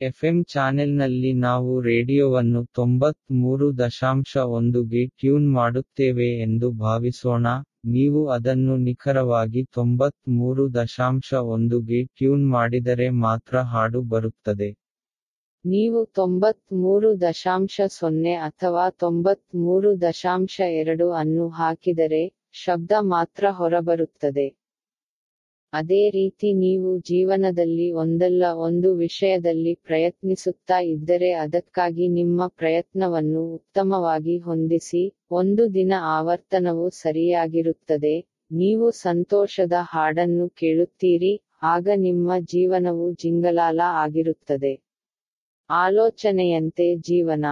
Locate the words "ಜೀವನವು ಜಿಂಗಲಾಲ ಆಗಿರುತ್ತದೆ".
42.46-44.72